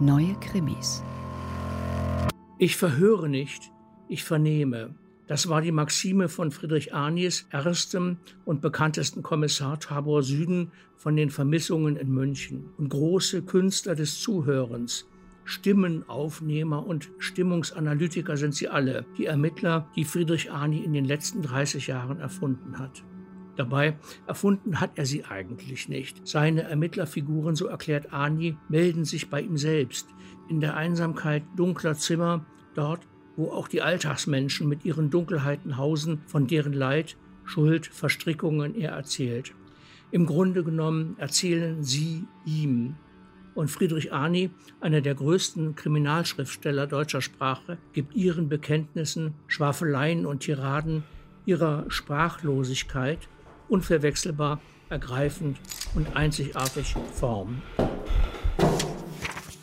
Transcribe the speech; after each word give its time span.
Neue 0.00 0.34
Krimis. 0.40 1.04
Ich 2.58 2.76
verhöre 2.76 3.28
nicht, 3.28 3.70
ich 4.08 4.24
vernehme. 4.24 4.96
Das 5.28 5.48
war 5.48 5.62
die 5.62 5.70
Maxime 5.70 6.28
von 6.28 6.50
Friedrich 6.50 6.92
Arnies, 6.92 7.46
erstem 7.50 8.16
und 8.44 8.60
bekanntesten 8.60 9.22
Kommissar 9.22 9.78
Tabor 9.78 10.24
Süden 10.24 10.72
von 10.96 11.14
den 11.14 11.30
Vermissungen 11.30 11.94
in 11.96 12.10
München. 12.10 12.70
Und 12.76 12.88
große 12.88 13.42
Künstler 13.42 13.94
des 13.94 14.20
Zuhörens, 14.20 15.06
Stimmenaufnehmer 15.44 16.84
und 16.84 17.12
Stimmungsanalytiker 17.18 18.36
sind 18.36 18.56
sie 18.56 18.68
alle, 18.68 19.06
die 19.16 19.26
Ermittler, 19.26 19.88
die 19.94 20.04
Friedrich 20.04 20.50
Arni 20.50 20.82
in 20.82 20.92
den 20.92 21.04
letzten 21.04 21.40
30 21.40 21.86
Jahren 21.86 22.18
erfunden 22.18 22.80
hat. 22.80 23.04
Dabei 23.56 23.96
erfunden 24.26 24.80
hat 24.80 24.92
er 24.96 25.06
sie 25.06 25.24
eigentlich 25.24 25.88
nicht. 25.88 26.26
Seine 26.26 26.62
Ermittlerfiguren, 26.64 27.54
so 27.54 27.66
erklärt 27.66 28.12
Arni, 28.12 28.56
melden 28.68 29.04
sich 29.04 29.30
bei 29.30 29.40
ihm 29.40 29.56
selbst, 29.56 30.08
in 30.48 30.60
der 30.60 30.76
Einsamkeit 30.76 31.42
dunkler 31.56 31.94
Zimmer, 31.94 32.44
dort, 32.74 33.00
wo 33.36 33.50
auch 33.50 33.68
die 33.68 33.82
Alltagsmenschen 33.82 34.68
mit 34.68 34.84
ihren 34.84 35.10
Dunkelheiten 35.10 35.76
hausen, 35.76 36.22
von 36.26 36.46
deren 36.46 36.72
Leid, 36.72 37.16
Schuld, 37.44 37.86
Verstrickungen 37.86 38.74
er 38.74 38.92
erzählt. 38.92 39.54
Im 40.10 40.26
Grunde 40.26 40.64
genommen 40.64 41.16
erzählen 41.18 41.82
sie 41.82 42.24
ihm. 42.46 42.96
Und 43.54 43.70
Friedrich 43.70 44.12
Arni, 44.12 44.50
einer 44.80 45.00
der 45.00 45.14
größten 45.14 45.76
Kriminalschriftsteller 45.76 46.86
deutscher 46.86 47.20
Sprache, 47.20 47.78
gibt 47.92 48.14
ihren 48.14 48.48
Bekenntnissen, 48.48 49.34
Schwafeleien 49.46 50.26
und 50.26 50.40
Tiraden, 50.40 51.04
ihrer 51.46 51.84
Sprachlosigkeit 51.88 53.28
unverwechselbar, 53.68 54.60
ergreifend 54.88 55.58
und 55.94 56.16
einzigartig 56.16 56.94
Form. 57.12 57.62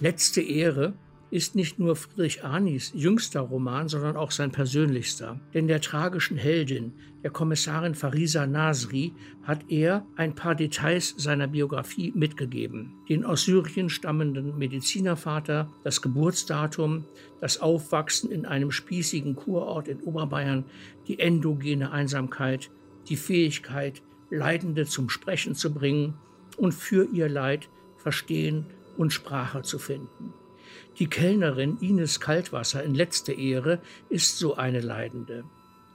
Letzte 0.00 0.40
Ehre 0.40 0.94
ist 1.32 1.54
nicht 1.54 1.78
nur 1.78 1.96
Friedrich 1.96 2.44
Arnis 2.44 2.92
jüngster 2.94 3.40
Roman, 3.40 3.88
sondern 3.88 4.16
auch 4.16 4.30
sein 4.30 4.52
persönlichster. 4.52 5.40
Denn 5.54 5.66
der 5.66 5.80
tragischen 5.80 6.36
Heldin, 6.36 6.92
der 7.22 7.30
Kommissarin 7.30 7.94
Farisa 7.94 8.46
Nasri, 8.46 9.14
hat 9.42 9.64
er 9.70 10.04
ein 10.16 10.34
paar 10.34 10.54
Details 10.54 11.14
seiner 11.16 11.46
Biografie 11.46 12.12
mitgegeben. 12.14 12.92
Den 13.08 13.24
aus 13.24 13.44
Syrien 13.44 13.88
stammenden 13.88 14.58
Medizinervater, 14.58 15.72
das 15.84 16.02
Geburtsdatum, 16.02 17.06
das 17.40 17.62
Aufwachsen 17.62 18.30
in 18.30 18.44
einem 18.44 18.70
spießigen 18.70 19.34
Kurort 19.34 19.88
in 19.88 20.02
Oberbayern, 20.02 20.64
die 21.08 21.18
endogene 21.18 21.92
Einsamkeit, 21.92 22.70
die 23.08 23.16
Fähigkeit, 23.16 24.02
Leidende 24.30 24.86
zum 24.86 25.10
Sprechen 25.10 25.54
zu 25.54 25.72
bringen 25.72 26.14
und 26.56 26.72
für 26.72 27.06
ihr 27.12 27.28
Leid 27.28 27.68
Verstehen 27.98 28.66
und 28.96 29.12
Sprache 29.12 29.62
zu 29.62 29.78
finden. 29.78 30.32
Die 30.98 31.06
Kellnerin 31.06 31.78
Ines 31.80 32.20
Kaltwasser 32.20 32.82
in 32.82 32.94
letzter 32.94 33.36
Ehre 33.36 33.80
ist 34.08 34.38
so 34.38 34.56
eine 34.56 34.80
Leidende. 34.80 35.44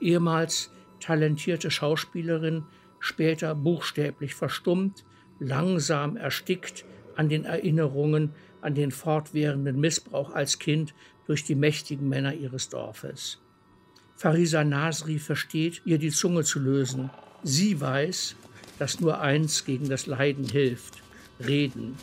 Ehemals 0.00 0.70
talentierte 1.00 1.70
Schauspielerin, 1.70 2.64
später 2.98 3.54
buchstäblich 3.54 4.34
verstummt, 4.34 5.04
langsam 5.38 6.16
erstickt 6.16 6.84
an 7.16 7.28
den 7.28 7.44
Erinnerungen 7.44 8.34
an 8.60 8.74
den 8.74 8.90
fortwährenden 8.90 9.78
Missbrauch 9.80 10.30
als 10.30 10.58
Kind 10.58 10.94
durch 11.26 11.44
die 11.44 11.54
mächtigen 11.54 12.08
Männer 12.08 12.34
ihres 12.34 12.68
Dorfes. 12.68 13.40
Farisa 14.22 14.62
Nasri 14.62 15.18
versteht, 15.18 15.82
ihr 15.84 15.98
die 15.98 16.12
Zunge 16.12 16.44
zu 16.44 16.60
lösen. 16.60 17.10
Sie 17.42 17.80
weiß, 17.80 18.36
dass 18.78 19.00
nur 19.00 19.20
eins 19.20 19.64
gegen 19.64 19.88
das 19.88 20.06
Leiden 20.06 20.44
hilft: 20.44 21.02
Reden. 21.44 21.96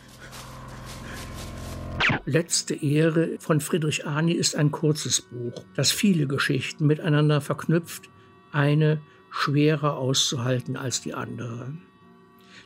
Letzte 2.26 2.74
Ehre 2.74 3.38
von 3.38 3.62
Friedrich 3.62 4.06
Arni 4.06 4.32
ist 4.32 4.54
ein 4.54 4.70
kurzes 4.70 5.22
Buch, 5.22 5.64
das 5.74 5.92
viele 5.92 6.26
Geschichten 6.26 6.86
miteinander 6.86 7.40
verknüpft, 7.40 8.10
eine 8.52 9.00
schwerer 9.30 9.96
auszuhalten 9.96 10.76
als 10.76 11.00
die 11.00 11.14
andere. 11.14 11.72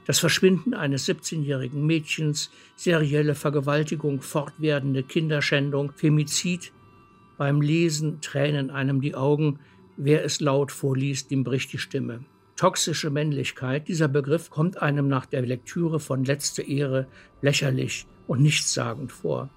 Das 0.05 0.19
Verschwinden 0.19 0.75
eines 0.75 1.09
17-jährigen 1.09 1.87
Mädchens, 1.87 2.51
serielle 2.75 3.37
Vergewaltigung, 3.37 4.21
fortwährende 4.21 5.05
Kinderschändung, 5.05 5.93
Femizid, 5.93 6.73
beim 7.37 7.61
Lesen 7.61 8.21
tränen 8.21 8.71
einem 8.71 9.01
die 9.01 9.15
Augen, 9.15 9.59
wer 9.97 10.25
es 10.25 10.41
laut 10.41 10.73
vorliest, 10.73 11.31
dem 11.31 11.45
bricht 11.45 11.73
die 11.73 11.79
Stimme. 11.79 12.25
Toxische 12.57 13.11
Männlichkeit, 13.11 13.89
dieser 13.89 14.09
Begriff 14.09 14.51
kommt 14.51 14.81
einem 14.81 15.09
nach 15.09 15.27
der 15.27 15.43
Lektüre 15.43 15.99
von 15.99 16.25
Letzte 16.25 16.63
Ehre 16.63 17.09
lächerlich 17.43 18.07
und 18.29 18.43
nichtssagend 18.43 19.11
vor. 19.11 19.51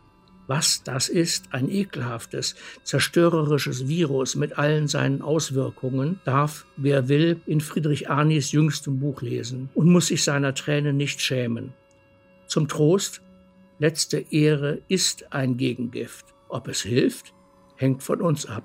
Was 0.48 0.82
das 0.84 1.10
ist, 1.10 1.54
ein 1.54 1.70
ekelhaftes, 1.70 2.56
zerstörerisches 2.84 3.88
Virus 3.90 4.36
mit 4.36 4.58
allen 4.58 4.88
seinen 4.88 5.22
Auswirkungen, 5.22 6.22
darf, 6.24 6.66
wer 6.78 7.10
will, 7.10 7.42
in 7.46 7.60
Friedrich 7.60 8.10
Arnis 8.10 8.54
jüngstem 8.54 9.00
Buch 9.00 9.22
lesen 9.22 9.70
und 9.76 9.92
muss 9.92 10.08
sich 10.08 10.24
seiner 10.24 10.56
Tränen 10.56 10.96
nicht 10.96 11.22
schämen. 11.22 11.74
Zum 12.48 12.70
Trost, 12.70 13.22
letzte 13.78 14.20
Ehre 14.32 14.80
ist 14.88 15.34
ein 15.34 15.58
Gegengift. 15.58 16.34
Ob 16.48 16.70
es 16.70 16.82
hilft? 16.82 17.34
Hängt 17.78 18.04
von 18.04 18.22
uns 18.22 18.46
ab. 18.46 18.64